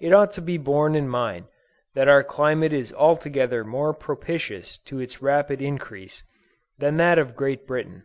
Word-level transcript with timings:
It 0.00 0.12
ought 0.12 0.32
to 0.32 0.42
be 0.42 0.58
borne 0.58 0.96
in 0.96 1.08
mind 1.08 1.46
that 1.94 2.08
our 2.08 2.24
climate 2.24 2.72
is 2.72 2.92
altogether 2.92 3.62
more 3.62 3.94
propitious 3.94 4.76
to 4.78 4.98
its 4.98 5.22
rapid 5.22 5.62
increase, 5.62 6.24
than 6.78 6.96
that 6.96 7.16
of 7.16 7.36
Great 7.36 7.64
Britain. 7.64 8.04